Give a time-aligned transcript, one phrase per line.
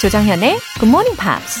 [0.00, 1.60] 조정현의 Good Morning Pops.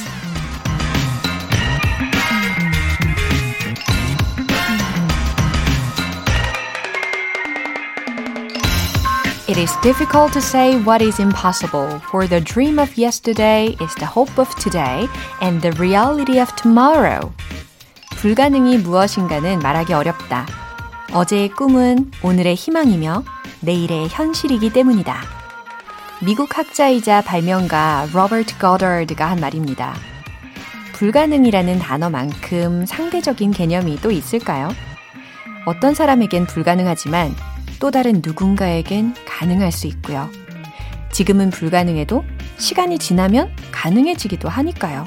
[9.46, 14.06] It is difficult to say what is impossible, for the dream of yesterday is the
[14.06, 15.06] hope of today,
[15.42, 17.30] and the reality of tomorrow.
[18.16, 20.46] 불가능이 무엇인가는 말하기 어렵다.
[21.12, 23.22] 어제의 꿈은 오늘의 희망이며
[23.60, 25.39] 내일의 현실이기 때문이다.
[26.22, 29.94] 미국 학자이자 발명가 로버트 거더드가 한 말입니다.
[30.92, 34.68] 불가능이라는 단어만큼 상대적인 개념이 또 있을까요?
[35.64, 37.34] 어떤 사람에겐 불가능하지만
[37.80, 40.28] 또 다른 누군가에겐 가능할 수 있고요.
[41.10, 42.22] 지금은 불가능해도
[42.58, 45.06] 시간이 지나면 가능해지기도 하니까요.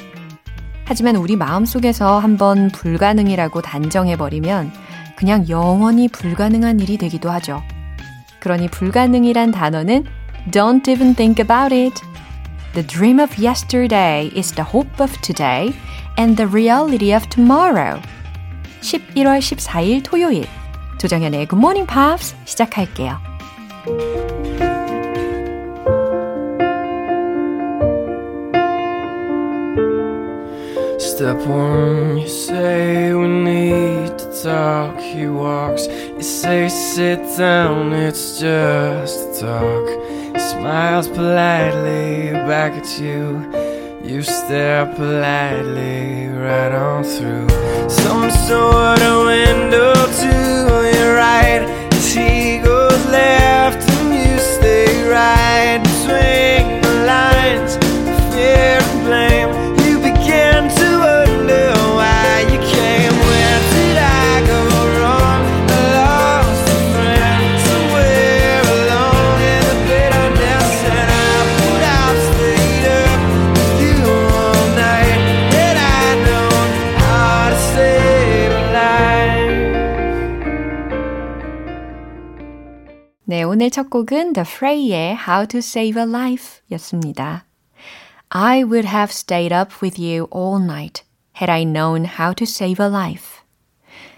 [0.85, 4.71] 하지만 우리 마음속에서 한번 불가능이라고 단정해버리면
[5.15, 7.61] 그냥 영원히 불가능한 일이 되기도 하죠.
[8.39, 10.05] 그러니 불가능이란 단어는
[10.50, 12.00] don't even think about it.
[12.74, 15.74] The dream of yesterday is the hope of today
[16.16, 18.00] and the reality of tomorrow.
[18.80, 20.46] 11월 14일 토요일
[20.98, 23.18] 조정현의 Good Morning Pops 시작할게요.
[30.98, 35.00] Step one, you say we need to talk.
[35.00, 40.01] He walks, you say sit down, it's just talk.
[40.63, 43.51] Smiles politely back at you.
[44.01, 47.49] You stare politely right on through
[47.89, 50.33] some sort of window to
[50.95, 53.82] your right as he goes left
[83.53, 87.45] 오늘 첫 곡은 The Fray의 How to Save a Life 였습니다.
[88.29, 91.03] I would have stayed up with you all night
[91.39, 93.43] had I known how to save a life.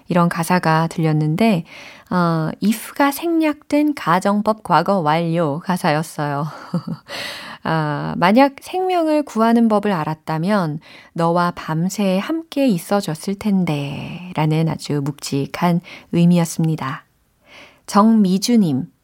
[0.07, 1.65] 이런 가사가 들렸는데,
[2.11, 6.47] 어, if가 생략된 가정법 과거 완료 가사였어요.
[7.63, 10.79] 아, 만약 생명을 구하는 법을 알았다면
[11.11, 15.81] 너와 밤새 함께 있어줬을 텐데 라는 아주 묵직한
[16.13, 17.03] 의미였습니다.
[17.85, 18.94] 정미주님,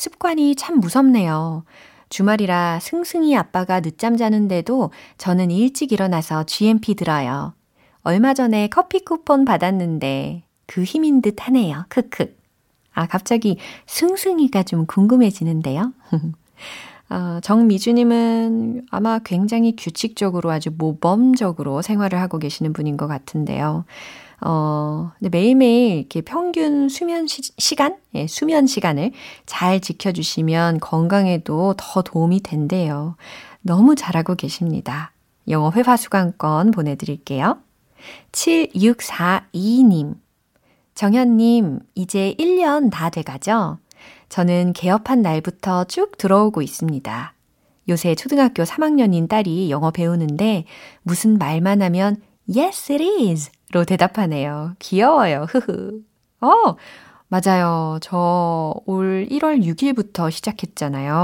[0.00, 1.64] 습관이 참 무섭네요.
[2.08, 7.52] 주말이라 승승이 아빠가 늦잠 자는데도 저는 일찍 일어나서 GMP 들어요.
[8.02, 11.84] 얼마 전에 커피 쿠폰 받았는데 그 힘인 듯 하네요.
[11.90, 12.34] 크크.
[12.94, 15.92] 아, 갑자기 승승이가 좀 궁금해지는데요.
[17.10, 23.84] 어, 정미주님은 아마 굉장히 규칙적으로 아주 모범적으로 생활을 하고 계시는 분인 것 같은데요.
[24.42, 29.12] 어, 근데 매일매일 이렇게 평균 수면 시, 간 예, 수면 시간을
[29.46, 33.16] 잘 지켜주시면 건강에도 더 도움이 된대요.
[33.62, 35.12] 너무 잘하고 계십니다.
[35.48, 37.58] 영어 회화 수강권 보내드릴게요.
[38.32, 40.14] 7642님.
[40.94, 43.78] 정현님, 이제 1년 다 돼가죠?
[44.28, 47.34] 저는 개업한 날부터 쭉 들어오고 있습니다.
[47.88, 50.64] 요새 초등학교 3학년인 딸이 영어 배우는데
[51.02, 52.16] 무슨 말만 하면
[52.54, 53.50] Yes, it is.
[53.72, 54.74] 로 대답하네요.
[54.80, 55.46] 귀여워요.
[55.48, 56.02] 흐흐.
[56.40, 56.48] 어,
[57.28, 57.98] 맞아요.
[58.02, 61.14] 저 올 1월 6일부터 시작했잖아요.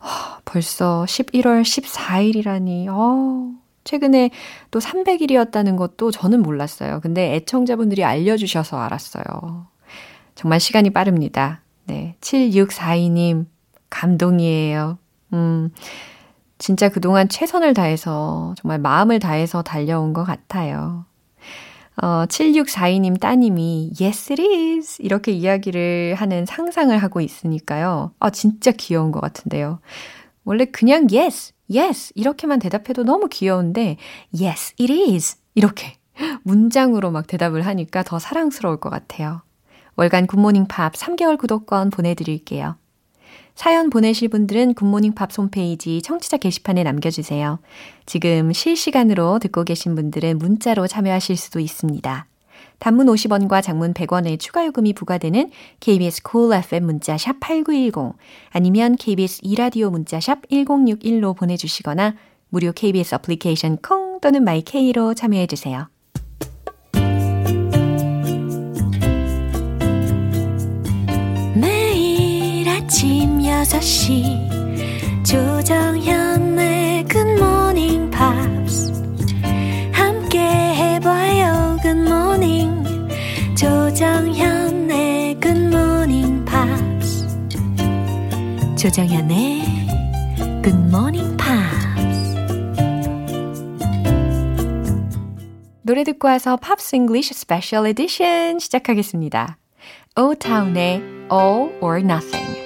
[0.00, 2.86] 어, 벌써 11월 14일이라니.
[2.88, 3.52] 어,
[3.82, 4.30] 최근에
[4.70, 7.00] 또 300일이었다는 것도 저는 몰랐어요.
[7.00, 9.66] 근데 애청자분들이 알려주셔서 알았어요.
[10.36, 11.62] 정말 시간이 빠릅니다.
[11.86, 12.14] 네.
[12.20, 13.46] 7642님,
[13.90, 14.98] 감동이에요.
[15.32, 15.70] 음,
[16.58, 21.04] 진짜 그동안 최선을 다해서, 정말 마음을 다해서 달려온 것 같아요.
[22.02, 28.12] 어, 7642님 따님이 Yes it is 이렇게 이야기를 하는 상상을 하고 있으니까요.
[28.18, 29.80] 아, 진짜 귀여운 것 같은데요.
[30.44, 33.96] 원래 그냥 Yes, Yes 이렇게만 대답해도 너무 귀여운데
[34.38, 35.96] Yes it is 이렇게
[36.42, 39.42] 문장으로 막 대답을 하니까 더 사랑스러울 것 같아요.
[39.96, 42.76] 월간 굿모닝 팝 3개월 구독권 보내드릴게요.
[43.56, 47.58] 사연 보내실 분들은 굿모닝 팝스 홈페이지 청취자 게시판에 남겨주세요.
[48.04, 52.26] 지금 실시간으로 듣고 계신 분들은 문자로 참여하실 수도 있습니다.
[52.78, 55.50] 단문 50원과 장문 100원의 추가 요금이 부과되는
[55.80, 58.14] KBS cool FM 문자 샵 8910
[58.50, 62.14] 아니면 KBS 2라디오 문자 샵 1061로 보내주시거나
[62.50, 65.88] 무료 KBS 어플리케이션 콩 또는 마이케이로 참여해 주세요.
[73.64, 78.92] 6시 조정현의 good morning pops
[79.92, 82.84] 함께 해봐요 morning
[83.56, 87.26] 조정현의 morning pops
[88.76, 89.62] 조정현의
[90.92, 92.36] morning pops
[95.82, 99.56] 노래 듣고 와서 Pops English Special Edition 시작하겠습니다.
[100.16, 102.65] 오타운의 All or Nothing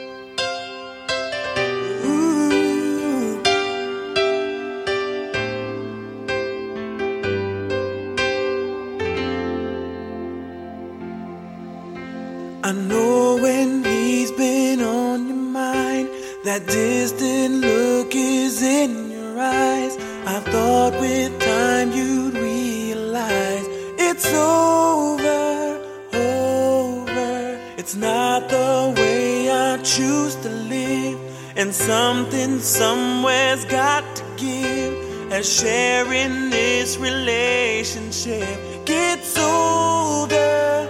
[24.40, 25.80] over,
[26.14, 27.58] over.
[27.76, 31.18] It's not the way I choose to live,
[31.56, 35.10] and something somewhere's got to give.
[35.32, 40.89] As sharing this relationship gets older.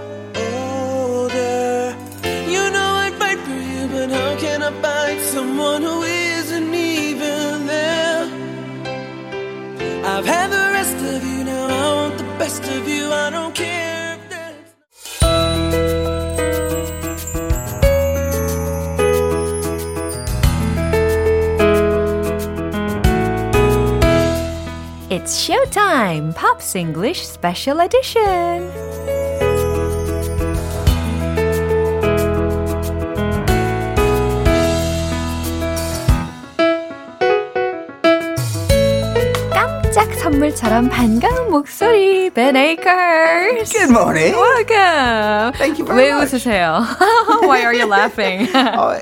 [12.50, 13.10] Best of you.
[13.12, 14.00] I don't care.
[25.12, 26.34] It's showtime!
[26.34, 28.79] Pops English Special Edition!
[40.49, 43.71] 선물처럼 반가운 목소리, Ben Akers.
[43.71, 44.33] Good morning.
[44.33, 45.53] Welcome.
[45.53, 46.33] Thank you very 왜 much.
[46.33, 46.83] 웃으세요?
[47.45, 48.47] Why are you laughing?
[48.55, 48.97] oh,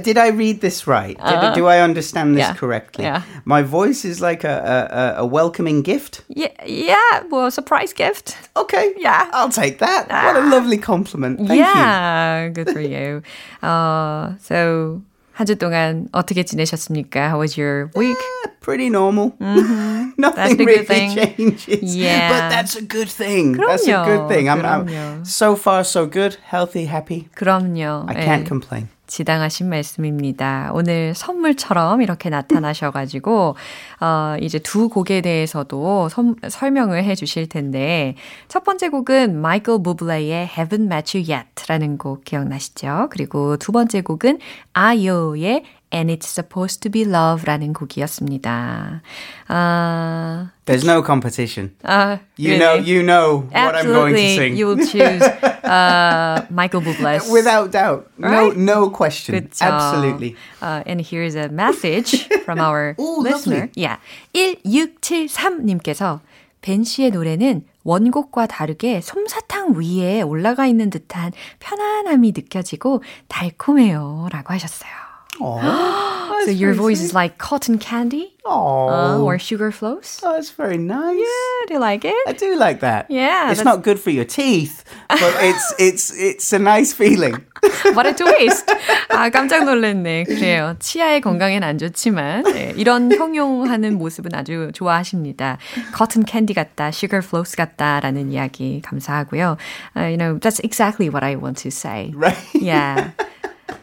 [0.00, 1.18] did I read this right?
[1.18, 2.54] Did, uh, do I understand this yeah.
[2.54, 3.04] correctly?
[3.04, 3.20] Yeah.
[3.44, 6.22] My voice is like a, a, a welcoming gift?
[6.28, 8.34] Yeah, yeah, well, surprise gift.
[8.56, 8.94] Okay.
[8.96, 9.28] Yeah.
[9.34, 10.08] I'll take that.
[10.08, 11.46] What a lovely compliment.
[11.46, 12.50] Thank yeah, you.
[12.52, 13.22] good for you.
[13.62, 15.02] Uh, so
[15.38, 17.28] 한 주 동안 어떻게 지내셨습니까?
[17.28, 18.14] How was your week?
[18.16, 19.32] Yeah, pretty normal.
[19.40, 20.12] Mm-hmm.
[20.16, 21.66] Nothing really changes.
[21.96, 22.30] Yeah.
[22.30, 23.54] But that's a good thing.
[23.56, 23.66] 그럼요.
[23.66, 24.48] That's a good thing.
[24.48, 24.94] I'm, 그럼요.
[24.94, 27.28] I'm so far so good, healthy, happy.
[27.34, 28.06] 그럼요.
[28.08, 28.48] I can't 네.
[28.48, 28.88] complain.
[29.09, 30.71] 지당하신 말씀입니다.
[30.73, 33.55] 오늘 선물처럼 이렇게 나타나셔가지고,
[33.99, 38.15] 어, 이제 두 곡에 대해서도 선, 설명을 해 주실 텐데,
[38.47, 43.07] 첫 번째 곡은 마이클 부블레의 Haven't Met You Yet 라는 곡 기억나시죠?
[43.11, 44.39] 그리고 두 번째 곡은
[44.73, 49.00] 아이오의 And It's Supposed to Be Love라는 곡이었습니다.
[49.46, 51.70] 아, There's no competition.
[51.84, 52.58] 아, You really?
[52.58, 54.56] know, you know what I'm going to Absolutely, sing.
[54.56, 57.30] you will choose uh, Michael Bublé's.
[57.30, 58.10] Without doubt.
[58.18, 58.56] Right?
[58.56, 59.36] No, no question.
[59.38, 59.62] 그쵸.
[59.62, 60.34] Absolutely.
[60.60, 63.70] Uh, and here's a message from our Ooh, listener.
[63.70, 63.70] lovely.
[63.76, 63.98] Yeah.
[64.34, 66.20] 1673님께서
[66.60, 74.28] 벤 씨의 노래는 원곡과 다르게 솜사탕 위에 올라가 있는 듯한 편안함이 느껴지고 달콤해요.
[74.32, 74.90] 라고 하셨어요.
[75.40, 80.20] Oh, so your voice is like cotton candy oh, uh, or sugar flows?
[80.22, 81.18] oh, that's very nice.
[81.18, 82.14] Yeah, do you like it?
[82.28, 83.10] I do like that.
[83.10, 87.34] Yeah, it's that's- not good for your teeth, but it's it's it's a nice feeling.
[87.94, 88.70] What a twist!
[89.08, 90.24] 아, 깜짝 놀랐네.
[90.24, 90.76] 그래요.
[90.78, 95.58] 치아의 건강엔 안 좋지만, 네, 이런 형용하는 모습은 아주 좋아하십니다.
[95.96, 99.56] cotton candy 같다, sugar flows 같다라는 이야기 감사하고요.
[99.96, 102.12] Uh, you know, that's exactly what I want to say.
[102.14, 102.38] Right.
[102.54, 103.10] Yeah.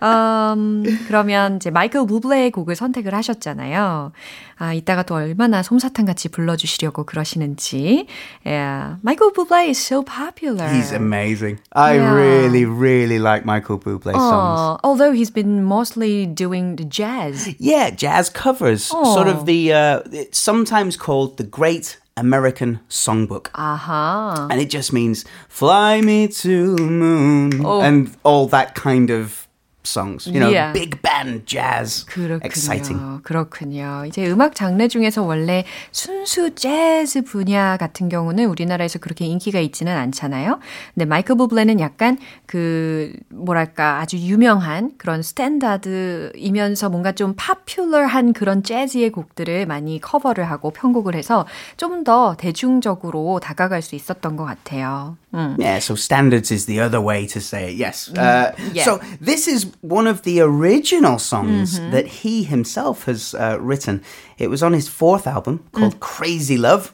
[0.03, 4.11] 음, 그러면 이제 마이클 부블레의 곡을 선택을 하셨잖아요.
[4.57, 8.07] 아, 이따가 또 얼마나 솜사탕 같이 불러주시려고 그러시는지.
[8.45, 8.97] Yeah.
[9.03, 10.67] Michael Bublé is so popular.
[10.69, 11.59] He's amazing.
[11.73, 12.13] I Yeah.
[12.13, 14.59] really, really like Michael Bublé songs.
[14.59, 17.47] Oh, although he's been mostly doing the jazz.
[17.59, 23.49] Yeah, jazz covers, sort of the uh, it's sometimes called the Great American Songbook.
[23.53, 24.47] 아하.
[24.49, 27.81] And it just means fly me to the moon Oh.
[27.81, 29.44] and all that kind of
[29.86, 30.26] songs.
[30.28, 30.72] You know, Yeah.
[30.72, 32.04] big band jazz.
[32.06, 32.40] 그렇군요.
[32.44, 33.22] Exciting.
[33.22, 34.04] 그렇군요.
[34.06, 40.60] 이제 음악 장르 중에서 원래 순수 재즈 분야 같은 경우는 우리나라에서 그렇게 인기가 있지는 않잖아요.
[40.94, 49.10] 근데 마이클 부블레는 약간 그 뭐랄까 아주 유명한 그런 standard이면서 뭔가 좀 popular한 그런 재즈의
[49.10, 55.16] 곡들을 많이 커버를 하고 편곡을 해서 좀 더 대중적으로 다가갈 수 있었던 것 같아요.
[55.36, 55.56] 음.
[55.58, 57.76] Yeah, so standards is the other way to say it.
[57.76, 58.08] Yes.
[58.08, 58.84] Uh, yeah.
[58.84, 64.00] So this is one of the original songs that he himself has uh, written.
[64.38, 66.90] It was on his fourth album called Crazy Love,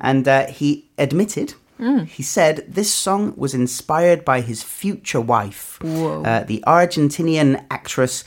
[0.00, 1.54] and uh, he admitted.
[2.08, 8.24] He said this song was inspired by his future wife, uh, the Argentinian actress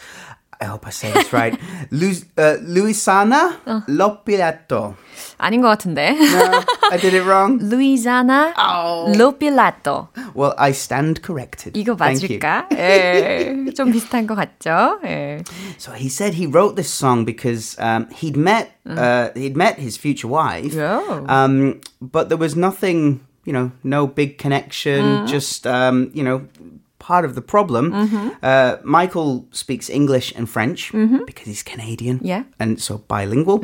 [0.60, 1.58] I hope I say this right.
[1.90, 3.58] Lu, uh, Luisana
[3.88, 4.94] Lopilato.
[5.38, 6.12] 아닌 것 같은데.
[6.14, 7.58] No, I did it wrong.
[7.58, 9.10] 루이자나 Oh.
[9.16, 10.08] 로필라토.
[10.34, 11.74] Well, I stand corrected.
[11.74, 12.38] 이거 Thank you.
[12.38, 12.68] 맞을까?
[12.72, 15.00] 예, 좀 비슷한 것 같죠?
[15.04, 15.42] 예.
[15.78, 19.96] So he said he wrote this song because um, he'd met uh, he'd met his
[19.98, 21.02] future wife, Yeah.
[21.28, 25.26] um, but there was nothing, you know, no big connection.
[25.26, 26.42] Just um, you know,
[27.07, 27.83] part of the problem.
[28.43, 30.91] Uh, Michael speaks English and French
[31.29, 32.43] because he's Canadian, Yeah.
[32.59, 33.59] and so bilingual.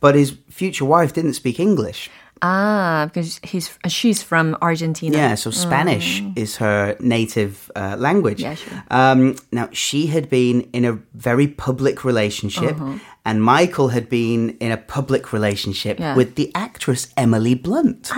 [0.00, 2.10] But his future wife didn't speak English.
[2.44, 5.14] 아, because he's she's from Argentina.
[5.16, 8.42] Yeah, so Spanish is her native uh, language.
[8.42, 8.82] Yeah, sure.
[8.90, 12.98] Um, now, she had been in a very public relationship, Uh-huh.
[13.24, 16.16] and Michael had been in a public relationship Yeah.
[16.18, 18.10] with the actress Emily Blunt.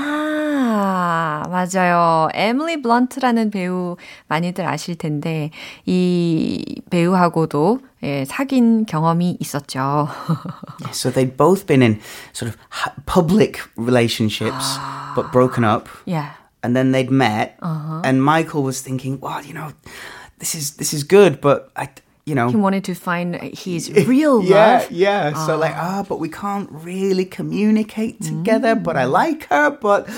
[0.84, 2.28] 아, 맞아요.
[2.34, 3.96] 에밀리 블런트라는 배우
[4.28, 5.52] 많이들 아실 텐데
[5.86, 10.08] 이 배우하고도 예, 사귄 경험이 있었죠.
[10.92, 12.00] So they'd both been in
[12.34, 14.78] sort of hu- public relationships,
[15.16, 15.88] but broken up.
[16.06, 16.32] yeah.
[16.62, 18.02] And then they'd met, Uh-huh.
[18.04, 19.72] and Michael was thinking, "Well, you know,
[20.40, 21.88] this is this is good, but I,
[22.27, 24.91] you know, He wanted to find his real yeah, love.
[24.91, 25.33] yeah.
[25.47, 28.75] So like, ah, but we can't really communicate together.
[28.75, 29.71] But I like her.
[29.71, 30.09] But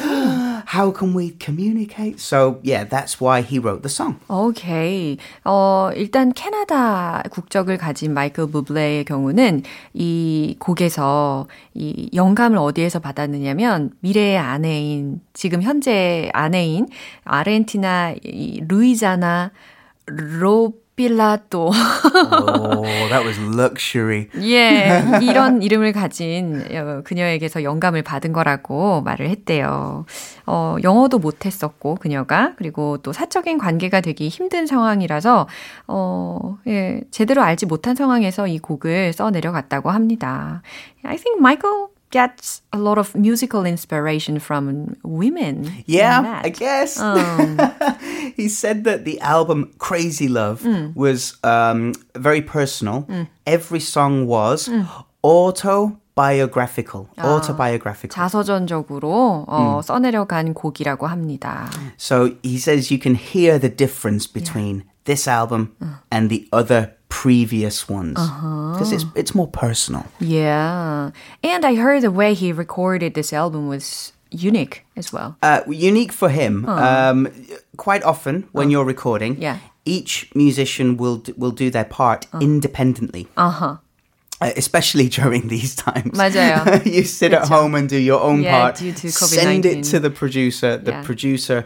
[0.66, 2.20] how can we communicate?
[2.20, 4.20] So yeah, that's why he wrote the song.
[4.28, 5.18] 오케이.
[5.44, 9.62] 어, 일단 캐나다 국적을 가진 마이클 부블레의 경우는
[9.94, 16.86] 이 곡에서 이 영감을 어디에서 받았느냐면 미래의 아내인, 지금 현재 아내인
[17.25, 19.50] 아르헨티나 이 루이자나
[20.06, 21.70] 로 필라토.
[21.70, 24.28] Oh, that was luxury.
[24.40, 30.06] 예, 이런 이름을 가진 어, 그녀에게서 영감을 받은 거라고 말을 했대요.
[30.46, 32.54] 어, 영어도 못했었고, 그녀가.
[32.56, 35.46] 그리고 또 사적인 관계가 되기 힘든 상황이라서,
[35.88, 40.62] 어, 예, 제대로 알지 못한 상황에서 이 곡을 써 내려갔다고 합니다.
[41.04, 45.65] I think Michael gets a lot of musical inspiration from women.
[45.65, 46.45] in Yeah, that.
[46.45, 47.00] I guess.
[47.00, 47.57] Um,
[48.36, 53.07] he said that the album Crazy Love was um, very personal.
[53.48, 54.69] Every song was
[55.24, 57.07] autobiographical.
[57.17, 58.13] Autobiographical.
[58.13, 61.69] 자서전적으로 어, 써내려간 곡이라고 합니다.
[61.98, 65.75] So he says you can hear the difference between this album
[66.12, 68.15] and the other previous ones
[68.74, 70.03] because it's it's more personal.
[70.19, 71.12] Yeah.
[71.43, 75.36] And I heard the way he recorded this album was unique as well.
[75.43, 76.65] Uh, unique for him.
[76.65, 77.27] Um,
[77.77, 79.57] quite often when you're recording, Yeah.
[79.86, 83.27] each musician will d- will do their part independently.
[83.36, 83.77] Uh-huh.
[84.41, 86.17] Uh, especially during these times.
[86.17, 86.65] 맞아요.
[86.86, 88.75] you sit at home and do your own Yeah, part.
[88.77, 89.91] due to Send it COVID-19.
[89.91, 90.77] to the producer.
[90.77, 91.03] The Yeah.
[91.03, 91.65] producer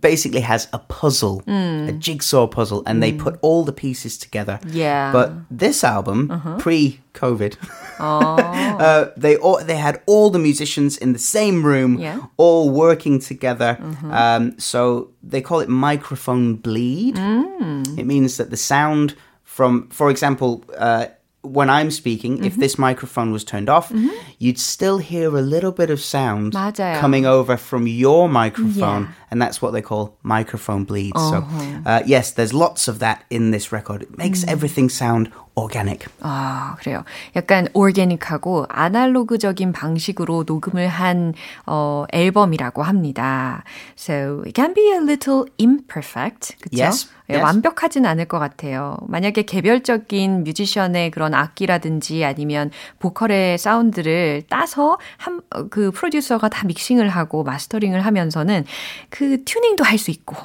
[0.00, 1.88] basically has a puzzle, hmm.
[1.88, 3.18] a jigsaw puzzle, and they hmm.
[3.18, 4.58] put all the pieces together.
[4.66, 5.12] Yeah.
[5.12, 6.58] But this album, uh-huh.
[6.58, 7.56] pre-COVID,
[8.00, 8.36] oh.
[8.38, 12.26] uh, they all, they had all the musicians in the same room, Yeah.
[12.36, 13.78] all working together.
[13.80, 14.12] Mm-hmm.
[14.12, 17.16] Um, so they call it microphone bleed.
[17.16, 17.98] Mm.
[17.98, 19.14] It means that the sound
[19.50, 21.06] from, for example, uh,
[21.42, 22.60] when I'm speaking, if mm-hmm.
[22.60, 24.08] this microphone was turned off, mm-hmm.
[24.40, 26.98] You'd still hear a little bit of sound 맞아요.
[26.98, 29.28] coming over from your microphone, Yeah.
[29.30, 31.12] and that's what they call microphone bleed.
[31.16, 31.44] So,
[31.84, 34.02] uh, yes, there's lots of that in this record.
[34.02, 36.06] It makes everything sound organic.
[36.22, 37.04] 아, 그래요.
[37.36, 41.34] 약간 오르게닉하고 아날로그적인 방식으로 녹음을 한
[41.66, 43.62] 어, 앨범이라고 합니다.
[43.96, 46.56] So it can be a little imperfect.
[46.62, 46.82] 그쵸?
[46.82, 47.44] Yes, 예, yes.
[47.44, 48.96] 완벽하진 않을 것 같아요.
[49.08, 52.70] 만약에 개별적인 뮤지션의 그런 악기라든지 아니면
[53.00, 58.64] 보컬의 사운드를 따서 한, 어, 그 프로듀서가 다 믹싱을 하고 마스터링을 하면서는
[59.10, 60.36] 그 튜닝도 할 수 있고,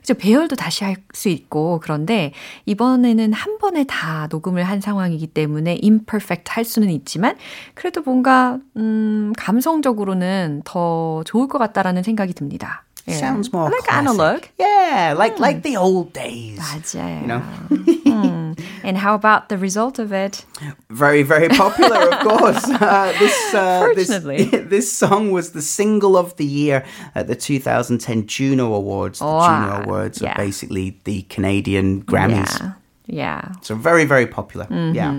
[0.00, 0.14] 그죠?
[0.14, 2.32] 배열도 다시 할 수 있고, 그런데
[2.66, 7.36] 이번에는 한 번에 다 녹음을 한 상황이기 때문에 imperfect 할 수는 있지만,
[7.74, 12.84] 그래도 뭔가, 음, 감성적으로는 더 좋을 것 같다라는 생각이 듭니다.
[13.07, 13.13] 예.
[13.13, 14.09] Sounds more I like classic.
[14.09, 14.43] analog.
[14.57, 16.57] Yeah, like like the old days.
[16.57, 17.21] 맞아요.
[17.21, 18.57] You know, 음.
[18.83, 20.43] And how about the result of it?
[20.89, 22.65] very very popular, of course.
[22.65, 24.45] Uh, this uh, this Fortunately.
[24.73, 26.83] this song was the single of the year
[27.13, 29.19] at the 2010 Juno Awards.
[29.19, 29.45] The Wow.
[29.45, 30.31] Juno Awards Yeah.
[30.33, 32.57] are basically the Canadian Grammys.
[32.59, 32.73] Yeah.
[33.09, 33.51] Yeah.
[33.61, 34.65] So very very popular.
[34.71, 35.11] Yeah.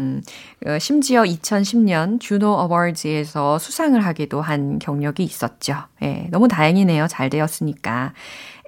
[0.66, 5.84] 어, 심지어 2010년 주노 어워즈에서 수상을 하기도 한 경력이 있었죠.
[6.02, 7.06] 예, 너무 다행이네요.
[7.06, 8.12] 잘 되었으니까.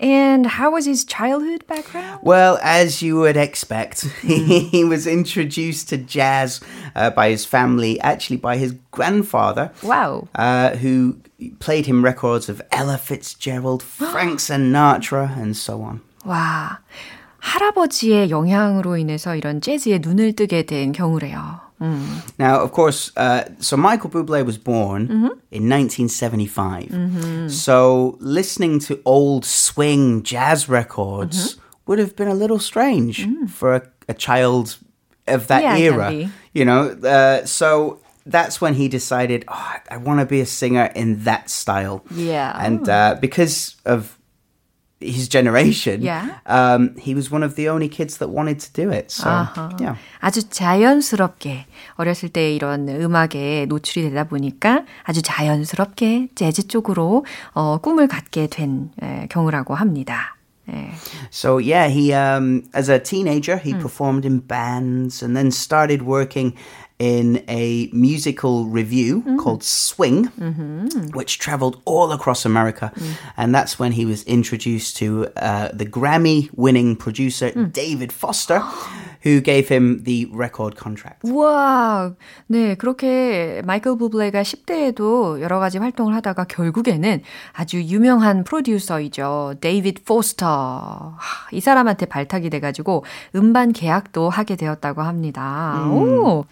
[0.01, 2.21] And how was his childhood background?
[2.23, 6.61] Well, as you would expect, he was introduced to jazz
[6.95, 10.29] uh, by his family, actually by his grandfather, Wow.
[10.37, 11.17] uh, who
[11.59, 16.03] played him records of Ella Fitzgerald, Frank Sinatra, and so on.
[16.25, 16.79] 와.
[17.43, 21.61] 할아버지의 영향으로 인해서 이런 재즈에 눈을 뜨게 된 경우래요.
[21.81, 22.23] 음.
[22.39, 25.39] Now, of course, uh, so Michael Bublé was born mm-hmm.
[25.51, 26.89] in 1975.
[26.89, 27.49] Mm-hmm.
[27.49, 31.61] So listening to old swing jazz records mm-hmm.
[31.87, 33.49] would have been a little strange mm.
[33.49, 34.77] for a, a, child
[35.29, 36.31] of that yeah, era.
[36.53, 40.47] You know, uh, so that's when he decided, oh, I, I want to be a
[40.47, 42.05] singer in that style.
[42.11, 42.53] Yeah.
[42.61, 44.19] And uh, because of
[45.03, 46.39] his generation, yeah.
[46.47, 49.11] um, he was one of the only kids that wanted to do it.
[49.11, 49.71] So, uh-huh.
[49.79, 49.97] yeah.
[50.21, 58.09] 아주 자연스럽게 어렸을 때 이런 음악에 노출이 되다 보니까 아주 자연스럽게 재즈 쪽으로 어, 꿈을
[58.09, 60.35] 갖게 된 에, 경우라고 합니다.
[61.31, 63.81] So yeah, he um, as a teenager he mm.
[63.81, 66.53] performed in bands and then started working
[67.03, 69.39] in a musical review mm.
[69.39, 71.11] called Swing, mm-hmm.
[71.17, 72.93] which traveled all across America.
[72.95, 73.17] Mm.
[73.37, 77.73] And that's when he was introduced to uh, the Grammy winning producer mm.
[77.73, 78.61] David Foster,
[79.23, 81.23] who gave him the record contract.
[81.23, 82.13] 와,
[82.49, 87.23] 네, 그렇게 마이클 부블레가 10대에도 여러 가지 활동을 하다가 결국에는
[87.53, 89.55] 아주 유명한 프로듀서이죠.
[89.61, 91.17] 데이비드 포스터.
[91.53, 93.05] 이 사람한테 발탁이 돼가지고
[93.37, 95.85] 음반 계약도 하게 되었다고 합니다.
[95.85, 95.93] 음.
[95.93, 96.45] 오!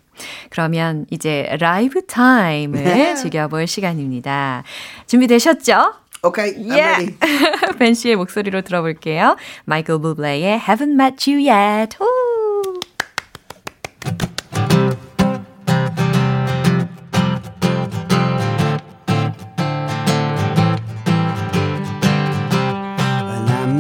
[0.50, 3.16] 그러면 이제 라이브 타임을 네.
[3.16, 4.64] 즐겨볼 시간입니다.
[5.08, 5.94] 준비되셨죠?
[6.24, 7.16] Okay, I'm yeah.
[7.18, 7.78] ready.
[7.80, 9.38] 벤 씨의 목소리로 들어볼게요.
[9.66, 11.98] 마이클 부블레의 Haven't Met You Yet.
[12.00, 12.32] 오!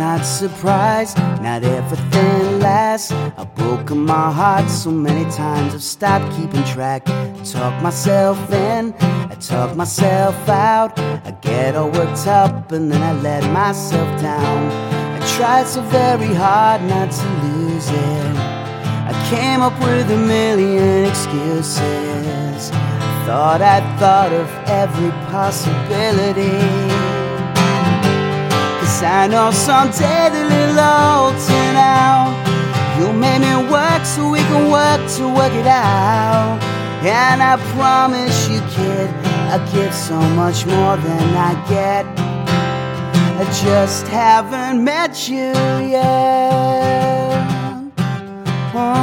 [0.01, 2.40] not surprised, not everything
[2.91, 7.07] I've broken my heart so many times, I've stopped keeping track.
[7.07, 11.00] I Talk myself in, I talk myself out.
[11.00, 14.71] I get all worked up and then I let myself down.
[15.15, 18.36] I tried so very hard not to lose it.
[19.10, 22.71] I came up with a million excuses.
[23.25, 26.60] Thought I'd thought of every possibility.
[28.82, 32.40] Cause I know someday the little old turn out.
[33.02, 36.62] You made me work so we can work to work it out.
[37.02, 39.10] And I promise you, kid,
[39.50, 42.06] I give so much more than I get.
[43.40, 45.52] I just haven't met you
[45.90, 47.42] yet.
[48.76, 49.02] Oh.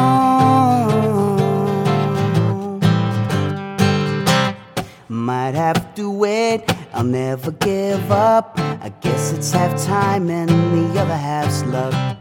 [5.09, 8.61] Might have to wait, I'll never give up.
[8.61, 12.18] I guess it's half time and the other half's luck.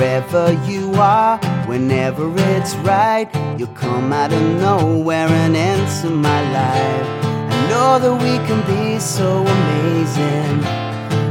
[0.00, 1.36] Wherever you are,
[1.66, 7.06] whenever it's right, you'll come out of nowhere and enter my life.
[7.52, 10.64] I know that we can be so amazing.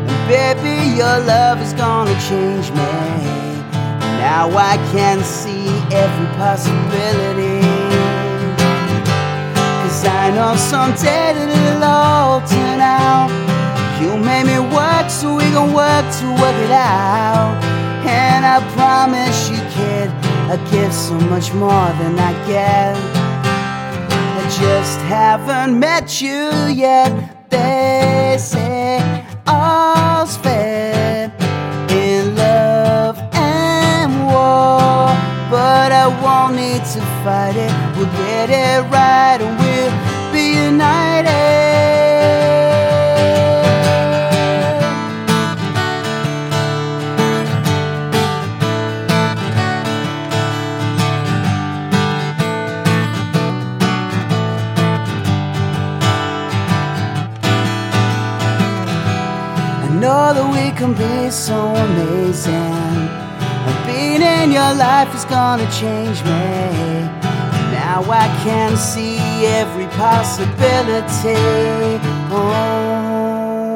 [0.06, 2.94] And baby, your love is gonna change me.
[4.22, 7.66] Now I can see every possibility.
[9.82, 13.34] Cause I know someday that it'll all turn out.
[14.00, 17.58] You made me work, so we gon' work to work it out.
[18.10, 20.10] And I promise you, kid,
[20.54, 22.96] I give so much more than I get.
[24.38, 26.50] I just haven't met you
[26.88, 27.12] yet.
[27.50, 29.04] They say
[29.46, 31.30] all's fair
[31.90, 35.12] in love and war,
[35.54, 37.74] but I won't need to fight it.
[37.98, 39.94] We'll get it right and we'll
[40.32, 41.09] be united.
[60.80, 63.10] Can be so amazing.
[63.86, 66.32] Being in your life is gonna change me.
[67.76, 71.36] Now I can see every possibility.
[72.32, 73.76] Oh,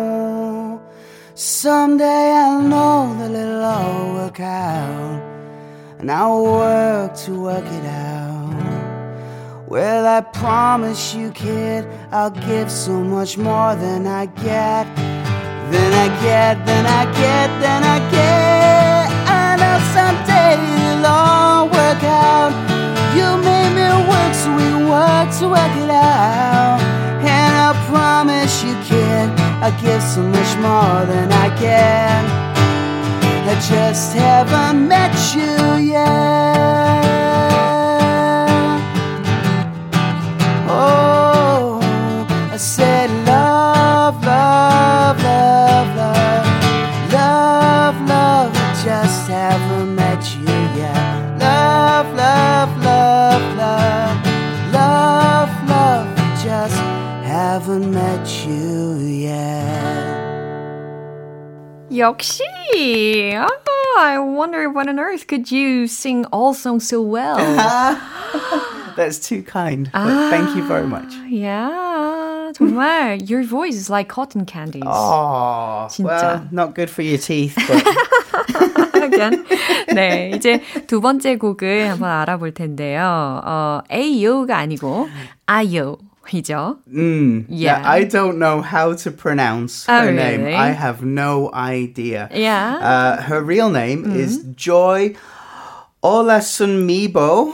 [1.36, 5.22] someday I'll know that it'll all work out.
[6.00, 9.68] And I'll work to work it out.
[9.68, 15.23] Well, I promise you, kid, I'll give so much more than I get.
[15.74, 19.06] Then I get, then I get, then I get.
[19.42, 20.54] I know someday
[20.86, 22.54] it'll all work out.
[23.18, 26.80] You made me work, so we work to work it out.
[27.26, 29.28] And I promise you, kid,
[29.66, 32.22] I give so much more than I get.
[33.52, 36.93] I just haven't met you yet.
[61.93, 62.43] 역시.
[63.35, 67.37] Oh, I wonder what on earth could you sing all songs so well?
[68.97, 69.89] That's too kind.
[69.93, 71.15] But thank you very much.
[71.29, 74.83] yeah, 정말 your voice is like cotton candies.
[74.85, 76.05] Oh, 진짜.
[76.05, 77.55] well, not good for your teeth,
[78.93, 79.45] but again.
[79.89, 83.41] 네, 이제 두 번째 곡을 한번 알아볼 텐데요.
[83.45, 85.09] 어, Ayo가 아니고
[85.47, 85.97] 아요
[86.32, 86.78] 이죠.
[86.88, 87.80] mm, yeah.
[87.80, 87.90] Yeah.
[87.90, 90.44] I don't know how to pronounce Oh, her name.
[90.44, 90.56] really?
[90.56, 92.30] I have no idea.
[92.34, 92.78] Yeah.
[92.80, 95.16] Uh, her real name is Joy
[96.04, 97.52] Olasunmibo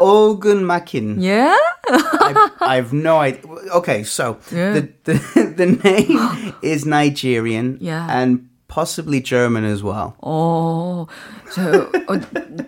[0.00, 1.16] Ogunmakin.
[1.20, 1.56] Yeah?
[1.88, 3.40] I, I have no idea.
[3.76, 4.72] Okay, so Yeah.
[4.74, 8.06] the, the the name is Nigerian Yeah.
[8.10, 10.13] and possibly German as well.
[10.23, 11.05] 어,
[11.53, 12.19] 저, 어,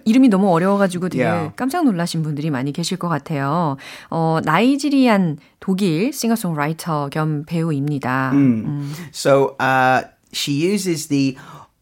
[0.06, 1.52] 이름이 너무 어려워가지고 되게 Yeah.
[1.56, 3.78] 깜짝 놀라신 분들이 많이 계실 것 같아요.
[4.12, 8.34] 어, 나이지리안 독일 싱어송라이터 겸 배우입니다.
[9.12, 11.38] So uh, she uses the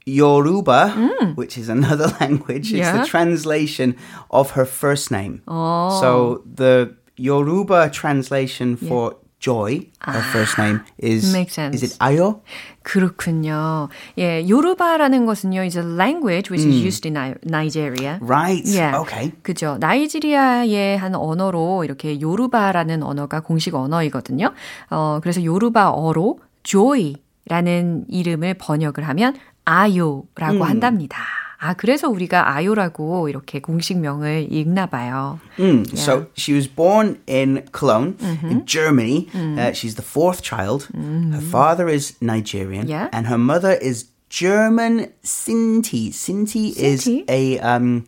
[0.05, 0.89] Yoruba,
[1.35, 2.71] which is another language.
[2.71, 2.97] It's Yeah.
[3.01, 3.95] the translation
[4.31, 5.41] of her first name.
[5.47, 11.74] So the Yoruba translation for Joy, her first name, is Makes sense.
[11.76, 12.40] is it Ayo?
[12.82, 13.88] 그렇군요.
[14.18, 18.18] 예, 요르바라는 것은요, is a language which is used in Ni- Nigeria.
[18.20, 18.66] Right.
[18.66, 18.98] Yeah.
[19.02, 19.30] Okay.
[19.42, 19.76] 그죠.
[19.78, 24.52] 나이지리아의 한 언어로 이렇게 요르바라는 언어가 공식 언어이거든요.
[24.90, 31.18] 어, 그래서 요르바어로 joy라는 이름을 번역을 하면 아요라고 한답니다.
[31.59, 35.39] 아, 그래서 우리가 아요라고 이렇게 공식명을 읽나 봐요.
[35.57, 39.29] Mm, So she was born in Cologne, in Germany.
[39.33, 40.89] Uh, she's the fourth child.
[40.93, 43.07] Her father is Nigerian, Yeah.
[43.13, 46.09] and her mother is German Sinti.
[46.11, 47.23] Sinti, is Sinti?
[47.29, 48.03] a um,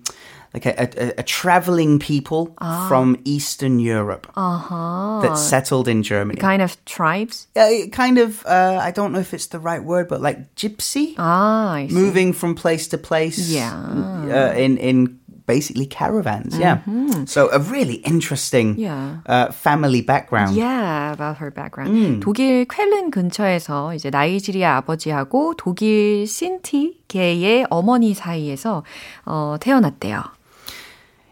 [0.54, 2.56] like a, a, a traveling people
[2.88, 6.40] from Eastern Europe that settled in Germany.
[6.40, 7.48] Kind of tribes.
[7.58, 10.56] Uh, it kind of, uh, I don't know if it's the right word, but like
[10.56, 11.94] gypsy, 아, I see.
[11.94, 13.38] moving from place to place.
[13.50, 13.74] Yeah.
[13.76, 16.58] Uh, in in basically caravans.
[16.58, 16.80] Yeah.
[17.26, 19.18] So a really interesting Yeah.
[19.28, 20.56] uh, family background.
[20.56, 22.24] Yeah, about her background.
[22.24, 28.84] 독일 쾰른 근처에서 이제 나이지리아 아버지하고 독일 신티계의 어머니 사이에서
[29.26, 30.24] 어, 태어났대요.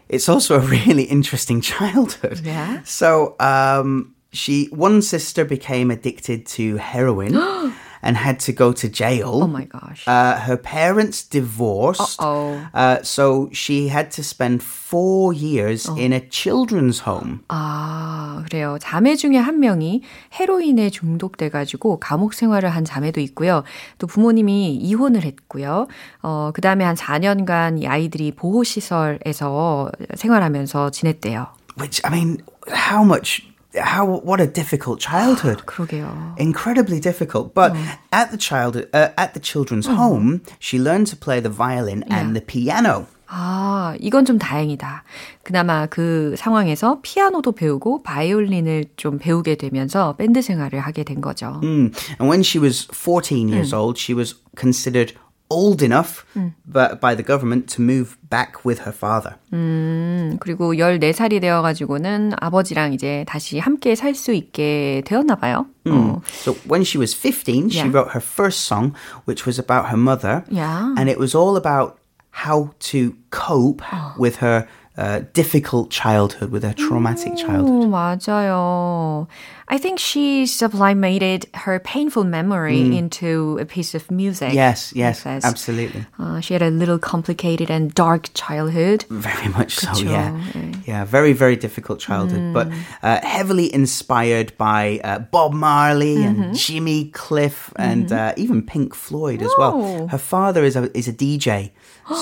[0.09, 2.41] It's also a really interesting childhood.
[2.43, 2.81] Yeah.
[2.83, 7.33] So um, she one sister became addicted to heroin
[8.01, 9.41] and had to go to jail.
[9.43, 10.07] Oh my gosh.
[10.07, 12.21] Uh, her parents divorced.
[12.21, 12.65] Uh-oh.
[12.73, 17.41] Uh, so she had to spend four years in a children's home.
[17.49, 18.77] 아, 그래요.
[18.79, 20.01] 자매 중에 한 명이
[20.39, 23.63] 헤로인에 중독돼가지고 감옥 생활을 한 자매도 있고요.
[23.97, 25.87] 또 부모님이 이혼을 했고요.
[26.21, 31.47] 어, 그 다음에 한 4년간 이 아이들이 보호시설에서 생활하면서 지냈대요.
[31.77, 33.43] Which, I mean, how much,
[33.74, 35.66] how, what a difficult childhood.
[35.66, 36.38] 그러게요.
[36.38, 37.54] incredibly difficult.
[37.54, 37.74] But
[38.12, 42.34] at the child uh, at the children's home, she learned to play the violin and
[42.34, 43.06] the piano.
[43.26, 45.02] 아, 이건 좀 다행이다.
[45.42, 51.60] 그나마 그 상황에서 피아노도 배우고 바이올린을 좀 배우게 되면서 밴드 생활을 하게 된 거죠.
[51.62, 51.90] Mm.
[52.20, 55.14] And when she was 14 years old, she was considered
[55.50, 56.24] old enough
[56.66, 59.36] but by the government to move back with her father.
[59.52, 65.66] 음, 그리고 14살이 되어가지고는 아버지랑 이제 다시 함께 살 수 있게 되었나 봐요.
[65.86, 67.92] 어, So when she was 15, she Yeah.
[67.92, 68.94] wrote her first song,
[69.26, 70.44] which was about her mother.
[70.50, 70.94] Yeah.
[70.96, 71.98] And it was all about
[72.42, 73.82] how to cope
[74.18, 74.66] with her
[74.98, 77.68] uh, difficult childhood, with her traumatic childhood.
[77.68, 79.26] 오, 맞아요.
[79.66, 84.52] I think she sublimated her painful memory into a piece of music.
[84.52, 85.44] Yes, yes, says.
[85.44, 86.04] absolutely.
[86.18, 89.04] Uh, she had a little complicated and dark childhood.
[89.08, 90.38] Very much so, 그쵸, yeah.
[90.54, 90.74] 예.
[90.86, 92.68] Yeah, very, very difficult childhood, but
[93.02, 99.42] uh, heavily inspired by uh, Bob Marley and Jimmy Cliff and uh, even Pink Floyd
[99.42, 99.72] as well.
[99.74, 100.06] Oh.
[100.08, 101.70] Her father is a, is a DJ,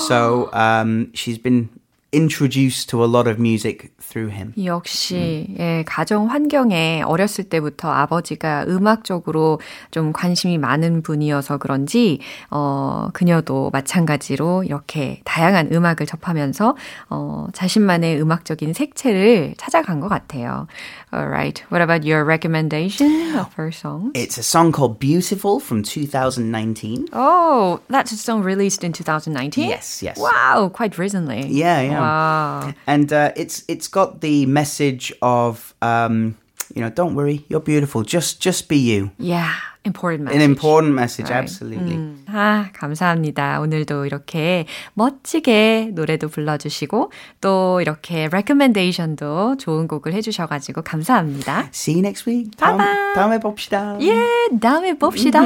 [0.07, 1.69] so um, she's been
[2.10, 4.54] introduced to a lot of music through him.
[4.64, 13.68] 역시 예, 가정 환경에 어렸을 때부터 아버지가 음악적으로 좀 관심이 많은 분이어서 그런지 어, 그녀도
[13.72, 16.76] 마찬가지로 이렇게 다양한 음악을 접하면서
[17.10, 20.66] 어, 자신만의 음악적인 색채를 찾아간 것 같아요.
[21.12, 24.12] Alright, what about your recommendation of her song?
[24.14, 27.08] It's a song called Beautiful from 2019.
[27.12, 29.68] Oh, that's a song released in 2019?
[29.68, 30.18] Yes, yes.
[30.18, 31.46] Wow, quite recently.
[31.48, 31.97] Yeah, yeah.
[32.00, 32.74] Wow.
[32.86, 36.36] And uh, it's it's got the message of um,
[36.74, 38.02] you know, don't worry, you're beautiful.
[38.04, 39.10] Just just be you.
[39.18, 39.50] Yeah,
[39.86, 40.36] important message.
[40.36, 41.42] An important message, Right.
[41.42, 41.96] absolutely.
[41.96, 42.24] 음.
[42.28, 43.58] 아, 감사합니다.
[43.60, 51.70] 오늘도 이렇게 멋지게 노래도 불러주시고 또 이렇게 recommendation도 좋은 곡을 해주셔가지고 감사합니다.
[51.72, 52.50] See you next week.
[52.58, 53.14] Bye 다음, bye.
[53.14, 53.96] 다음에 봅시다.
[54.02, 54.12] 예,
[54.60, 55.40] 다음에 봅시다.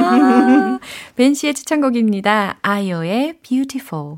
[1.15, 2.57] 벤 씨의 추천곡입니다.
[2.61, 4.17] 아이오의 Beautiful.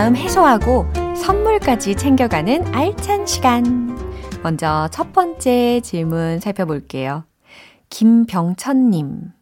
[0.00, 3.94] 마음 해소하고 선물까지 챙겨가는 알찬 시간.
[4.42, 7.24] 먼저 첫 번째 질문 살펴볼게요.
[7.90, 9.32] 김병천님.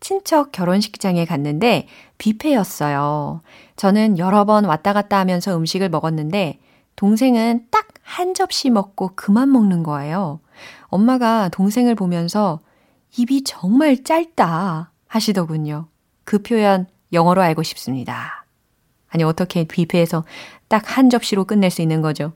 [0.00, 3.40] 친척 결혼식장에 갔는데 뷔페였어요.
[3.76, 6.60] 저는 여러 번 왔다 갔다 하면서 음식을 먹었는데
[6.96, 10.40] 동생은 딱 한 접시 먹고 그만 먹는 거예요.
[10.88, 12.60] 엄마가 동생을 보면서
[13.16, 15.86] 입이 정말 짧다 하시더군요.
[16.24, 18.41] 그 표현 영어로 알고 싶습니다.
[19.12, 20.24] 아니, 어떻게 뷔페에서
[20.68, 22.32] 딱 한 접시로 끝낼 수 있는 거죠?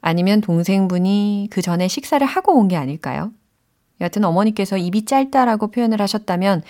[0.00, 3.32] 아니면 동생분이 그 전에 식사를 하고 온 게 아닐까요?
[4.00, 6.62] 여하튼 어머니께서 입이 짧다라고 표현을 하셨다면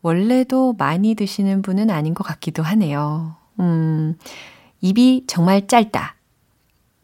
[0.00, 3.36] 원래도 많이 드시는 분은 아닌 것 같기도 하네요.
[3.60, 4.16] 음,
[4.80, 6.16] 입이 정말 짧다.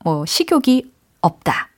[0.04, 0.90] 뭐, 식욕이
[1.20, 1.68] 없다.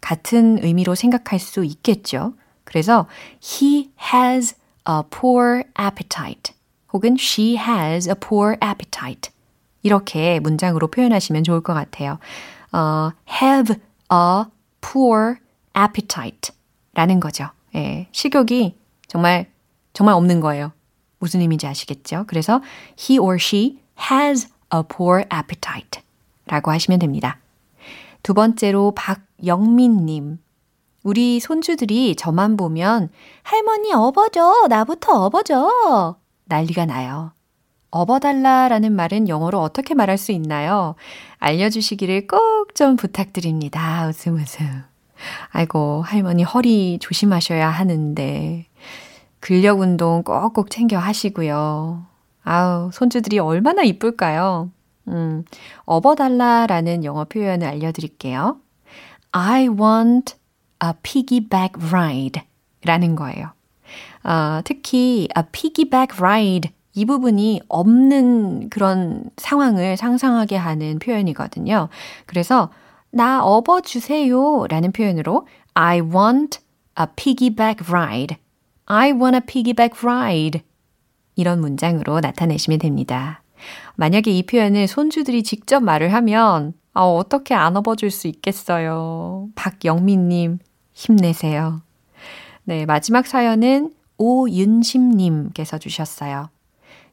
[0.00, 2.34] 같은 의미로 생각할 수 있겠죠.
[2.64, 3.06] 그래서
[3.42, 4.56] he has
[4.88, 6.54] a poor appetite
[6.92, 9.30] 혹은 she has a poor appetite
[9.82, 12.18] 이렇게 문장으로 표현하시면 좋을 것 같아요.
[12.72, 13.10] 어,
[13.42, 13.76] have
[14.12, 14.44] a
[14.80, 15.36] poor
[15.76, 16.54] appetite
[16.94, 17.48] 라는 거죠.
[17.74, 19.50] 예, 식욕이 정말
[19.92, 20.72] 정말 없는 거예요.
[21.18, 22.24] 무슨 의미인지 아시겠죠?
[22.26, 22.60] 그래서
[22.98, 23.78] he or she
[24.10, 26.02] has a poor appetite
[26.46, 27.38] 라고 하시면 됩니다.
[28.22, 30.38] 두 번째로 박영민님.
[31.04, 33.10] 우리 손주들이 저만 보면
[33.42, 36.16] 할머니 업어줘, 나부터 업어줘.
[36.48, 37.32] 난리가 나요.
[37.90, 40.94] 업어달라라는 말은 영어로 어떻게 말할 수 있나요?
[41.38, 44.06] 알려주시기를 꼭 좀 부탁드립니다.
[44.06, 44.84] 웃음 웃음.
[45.50, 48.66] 아이고, 할머니 허리 조심하셔야 하는데,
[49.40, 52.06] 근력 운동 꼭꼭 챙겨 하시고요.
[52.44, 54.70] 아우, 손주들이 얼마나 이쁠까요?
[55.08, 55.44] 음,
[55.86, 58.58] 업어달라라는 영어 표현을 알려드릴게요.
[59.32, 60.36] I want
[60.84, 62.42] a piggyback ride
[62.84, 63.50] 라는 거예요.
[64.30, 71.88] 아, 특히 a piggyback ride 이 부분이 없는 그런 상황을 상상하게 하는 표현이거든요.
[72.26, 72.70] 그래서
[73.10, 76.58] 나 업어 주세요 라는 표현으로 I want
[77.00, 78.36] a piggyback ride.
[78.84, 80.60] I want a piggyback ride.
[81.34, 83.42] 이런 문장으로 나타내시면 됩니다.
[83.96, 89.48] 만약에 이 표현을 손주들이 직접 말을 하면 아, 어떻게 안 업어줄 수 있겠어요.
[89.54, 90.58] 박영민님
[90.92, 91.80] 힘내세요.
[92.64, 96.50] 네, 마지막 사연은 오윤심님께서 주셨어요.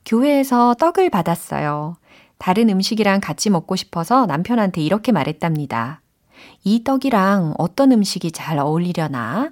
[0.06, 1.96] 교회에서 떡을 받았어요.
[2.38, 6.02] 다른 음식이랑 같이 먹고 싶어서 남편한테 이렇게 말했답니다.
[6.64, 9.52] 이 떡이랑 어떤 음식이 잘 어울리려나?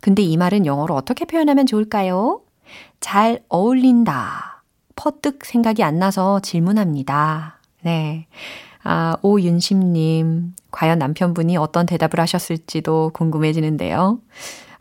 [0.00, 2.40] 근데 이 말은 영어로 어떻게 표현하면 좋을까요?
[3.00, 4.62] 잘 어울린다.
[4.96, 7.60] 퍼뜩 생각이 안 나서 질문합니다.
[7.82, 8.26] 네.
[8.82, 10.54] 아, 오윤심님.
[10.70, 14.20] 과연 남편분이 어떤 대답을 하셨을지도 궁금해지는데요.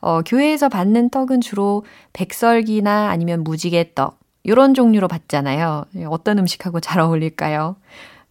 [0.02, 5.86] 어, 교회에서 받는 떡은 주로 백설기나 아니면 무지개 떡, 요런 종류로 받잖아요.
[6.10, 7.76] 어떤 음식하고 잘 어울릴까요?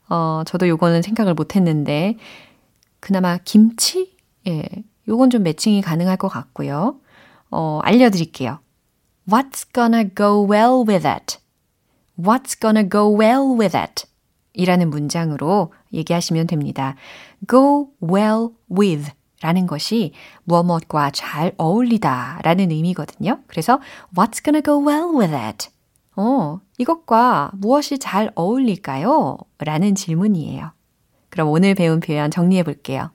[0.08, 2.16] 어, 저도 요거는 생각을 못 했는데,
[3.00, 4.16] 그나마 김치?
[4.46, 4.64] 예,
[5.06, 6.96] 요건 좀 매칭이 가능할 것 같고요.
[7.50, 8.60] 어, 알려드릴게요.
[9.28, 11.38] What's gonna go well with it?
[12.18, 14.06] What's gonna go well with it?
[14.54, 16.96] 이라는 문장으로 얘기하시면 됩니다.
[17.48, 20.12] go well with 라는 것이
[20.44, 23.40] 무엇무엇과 잘 어울리다 라는 의미거든요.
[23.46, 23.80] 그래서
[24.14, 25.68] what's gonna go well with it?
[26.16, 29.38] 어, 이것과 무엇이 잘 어울릴까요?
[29.58, 30.72] 라는 질문이에요.
[31.30, 33.10] 그럼 오늘 배운 표현 정리해 볼게요.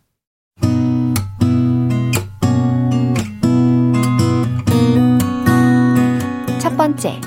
[6.59, 7.19] 첫 번째,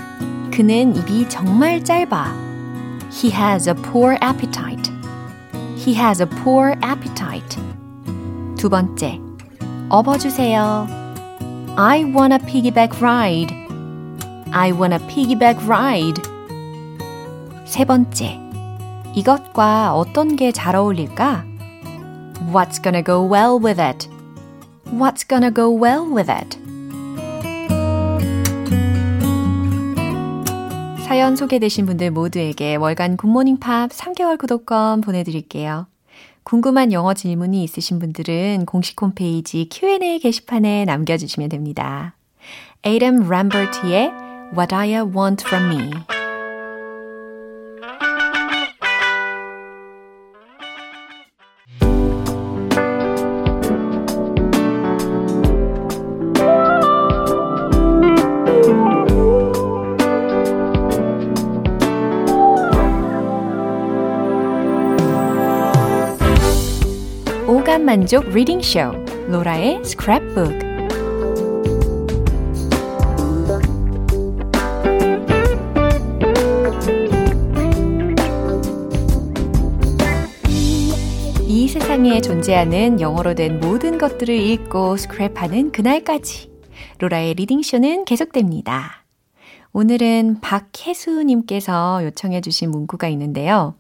[0.51, 2.33] 그는 입이 정말 짧아.
[3.13, 4.91] He has a poor appetite.
[5.77, 7.61] He has a poor appetite.
[8.67, 9.21] 두 번째,
[9.91, 10.89] 업어주세요.
[11.77, 13.55] I want a piggyback ride.
[14.51, 16.21] I want a piggyback ride.
[17.65, 18.41] 세 번째,
[19.15, 21.45] 이것과 어떤 게 잘 어울릴까?
[22.53, 24.09] What's gonna go well with it?
[24.87, 26.59] What's gonna go well with it?
[31.07, 35.87] 사연 소개되신 분들 모두에게 월간 굿모닝 팝 3개월 구독권 보내드릴게요.
[36.47, 42.15] 궁금한 영어 질문이 있으신 분들은 공식 홈페이지 Q&A 게시판에 남겨주시면 됩니다.
[42.87, 44.13] Adam Rambert의
[44.57, 46.16] What I Want From Me
[67.97, 68.93] 만족 reading show
[69.29, 70.53] 로라의 스크랩북
[81.47, 86.51] 이 세상에 존재하는 영어로 된 모든 것들을 읽고 스크랩하는 그날까지
[86.99, 89.07] 로라의 reading show는 계속됩니다.
[89.73, 93.75] 오늘은 박혜수님께서 요청해주신 문구가 있는데요.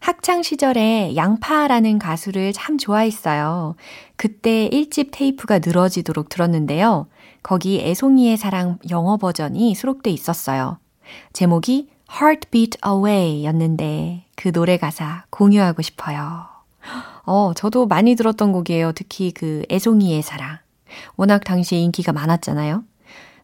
[0.00, 3.74] 학창 시절에 양파라는 가수를 참 좋아했어요.
[4.16, 7.06] 그때 1집 테이프가 늘어지도록 들었는데요.
[7.42, 10.78] 거기 애송이의 사랑 영어 버전이 수록돼 있었어요.
[11.32, 16.46] 제목이 Heartbeat Away 였는데 그 노래 가사 공유하고 싶어요.
[17.24, 18.92] 어, 저도 많이 들었던 곡이에요.
[18.92, 20.58] 특히 그 애송이의 사랑.
[21.16, 22.82] 워낙 당시에 인기가 많았잖아요.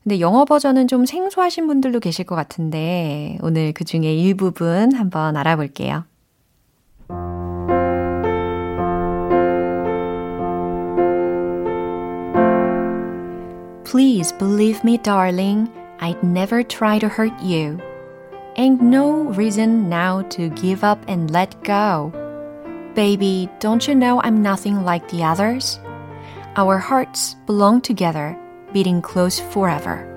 [0.03, 6.05] 근데 영어 버전은 좀 생소하신 분들도 계실 것 같은데 오늘 그 중에 일부분 한번 알아볼게요.
[13.95, 15.71] Please believe me, darling.
[16.01, 17.81] I'd never try to hurt you.
[18.57, 22.11] Ain't no reason now to give up and let go.
[22.97, 25.79] Baby, don't you know I'm nothing like the others?
[26.57, 28.37] Our hearts belong together,
[28.73, 30.11] beating close forever.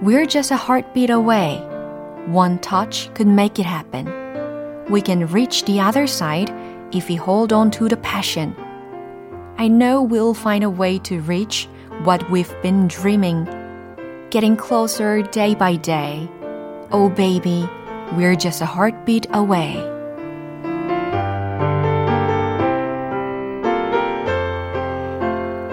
[0.00, 1.58] We're just a heartbeat away.
[2.24, 4.06] One touch could make it happen.
[4.88, 6.48] We can reach the other side
[6.90, 8.56] if we hold on to the passion.
[9.58, 11.68] I know we'll find a way to reach
[12.04, 13.46] what we've been dreaming,
[14.30, 16.28] getting closer day by day.
[16.90, 17.68] Oh, baby,
[18.16, 19.76] we're just a heartbeat away.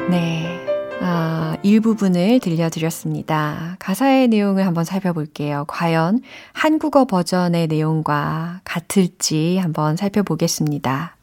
[0.09, 0.65] 네.
[1.01, 3.75] 아, 일부분을 들려드렸습니다.
[3.79, 5.65] 가사의 내용을 한번 살펴볼게요.
[5.67, 6.21] 과연
[6.53, 11.15] 한국어 버전의 내용과 같을지 한번 살펴보겠습니다.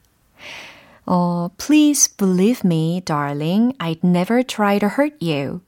[1.06, 3.74] 어, Please believe me, darling.
[3.78, 5.60] I'd never try to hurt you.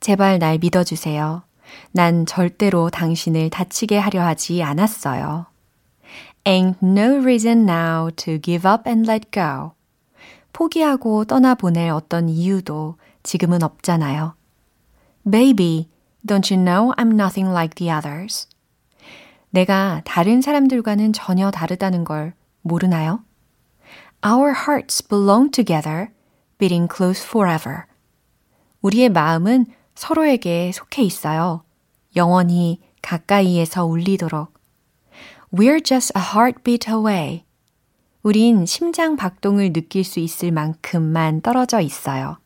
[0.00, 1.42] 제발 날 믿어주세요.
[1.92, 5.46] 난 절대로 당신을 다치게 하려 하지 않았어요.
[6.44, 9.72] Ain't no reason now to give up and let go.
[10.52, 14.34] 포기하고 떠나보낼 어떤 이유도 지금은 없잖아요.
[15.30, 15.88] Baby,
[16.26, 18.48] don't you know I'm nothing like the others?
[19.50, 23.22] 내가 다른 사람들과는 전혀 다르다는 걸 모르나요?
[24.25, 26.11] Our hearts belong together,
[26.57, 27.85] beating close forever.
[28.81, 31.63] 우리의 마음은 서로에게 속해 있어요.
[32.15, 34.53] 영원히 가까이에서 울리도록.
[35.53, 37.45] We're just a heartbeat away.
[38.21, 42.37] 우린 심장 박동을 느낄 수 있을 만큼만 떨어져 있어요.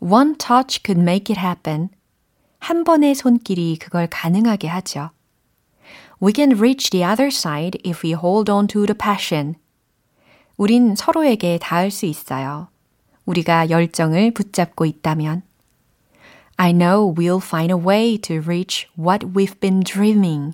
[0.00, 1.90] One touch could make it happen.
[2.58, 5.10] 한 번의 손길이 그걸 가능하게 하죠.
[6.20, 9.54] We can reach the other side if we hold on to the passion.
[10.57, 12.67] 우린 서로에게 닿을 수 있어요.
[13.25, 15.43] 우리가 열정을 붙잡고 있다면.
[16.57, 20.53] I know we'll find a way to reach what we've been dreaming.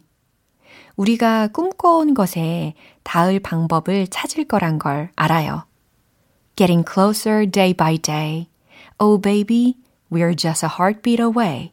[0.95, 2.74] 우리가 꿈꿔온 것에
[3.04, 5.66] 닿을 방법을 찾을 거란 걸 알아요.
[6.56, 8.50] Getting closer day by day.
[9.00, 9.78] Oh baby,
[10.12, 11.72] we're just a heartbeat away.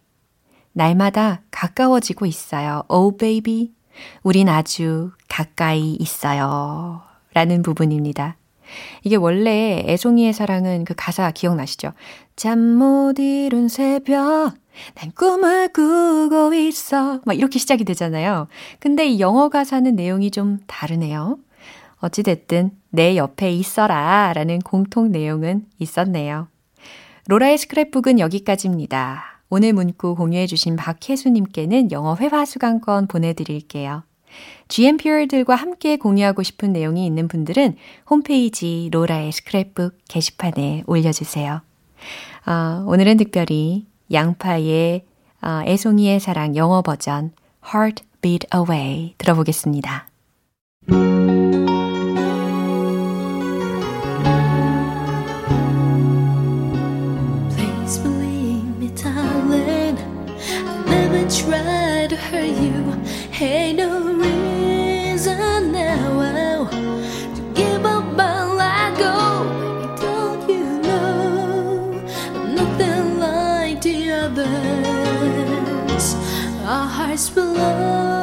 [0.72, 2.84] 날마다 가까워지고 있어요.
[2.88, 3.72] Oh baby,
[4.22, 7.02] 우린 아주 가까이 있어요.
[7.36, 8.38] 라는 부분입니다.
[9.04, 11.92] 이게 원래 애송이의 사랑은 그 가사 기억나시죠?
[12.34, 14.54] 잠 못 이룬 새벽,
[14.94, 17.20] 난 꿈을 꾸고 있어.
[17.26, 18.48] 막 이렇게 시작이 되잖아요.
[18.80, 21.36] 근데 이 영어 가사는 내용이 좀 다르네요.
[21.98, 26.48] 어찌됐든 내 옆에 있어라 라는 공통 내용은 있었네요.
[27.26, 29.42] 로라의 스크랩북은 여기까지입니다.
[29.50, 34.04] 오늘 문구 공유해주신 박혜수님께는 영어 회화 수강권 보내드릴게요.
[34.68, 37.76] GMPR들과 함께 공유하고 싶은 내용이 있는 분들은
[38.10, 41.62] 홈페이지 로라의 스크랩북 게시판에 올려주세요.
[42.46, 45.04] 어, 오늘은 특별히 양파의
[45.42, 47.32] 어, 애송이의 사랑 영어 버전
[47.72, 50.08] Heart Beat Away 들어보겠습니다.
[62.16, 62.94] To hurt you.
[63.40, 66.68] Ain't no reason now oh,
[67.36, 69.44] to give up and let go.
[70.00, 72.02] Don't you know
[72.34, 76.14] I'm nothing like the others?
[76.64, 78.15] Our hearts belong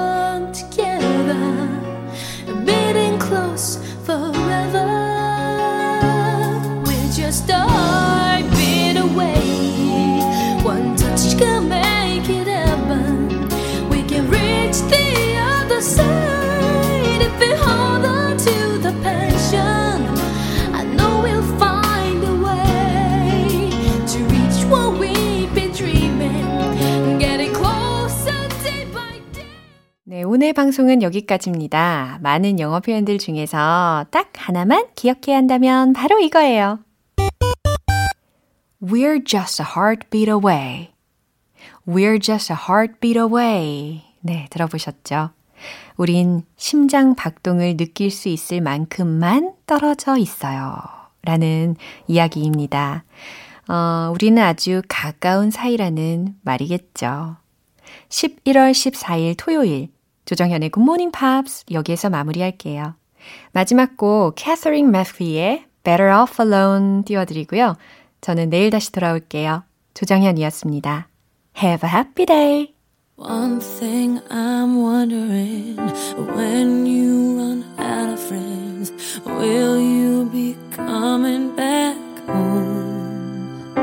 [30.36, 32.18] 오늘 방송은 여기까지입니다.
[32.24, 36.80] 많은 영어 표현들 중에서 딱 하나만 기억해야 한다면 바로 이거예요.
[38.82, 40.90] We're just a heartbeat away.
[41.88, 44.02] We're just a heartbeat away.
[44.22, 45.30] 네, 들어보셨죠?
[45.98, 50.80] 우린 심장 박동을 느낄 수 있을 만큼만 떨어져 있어요.
[51.22, 51.76] 라는
[52.08, 53.04] 이야기입니다.
[53.70, 57.38] 어, 우리는 아주 가까운 사이라는 말이겠죠.
[58.10, 59.90] 11월 14일 토요일
[60.26, 62.96] 조정현의 굿모닝 팝스 여기에서 마무리할게요.
[63.52, 67.76] 마지막 곡 캐서린 매피의 Better Off Alone 띄워드리고요.
[68.22, 69.64] 저는 내일 다시 돌아올게요.
[69.94, 71.08] 조정현이었습니다.
[71.62, 72.74] Have a happy day!
[73.16, 75.78] One thing I'm wondering
[76.36, 78.92] when you run out of friends,
[79.24, 81.96] will you be coming back
[82.28, 83.76] home?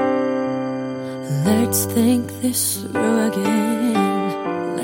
[1.44, 3.79] Let's think this through again.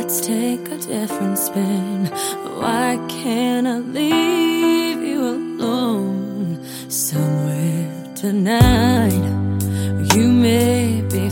[0.08, 2.06] Let's take a different spin.
[2.60, 9.26] Why can't I leave you alone somewhere tonight?
[10.14, 11.28] You may be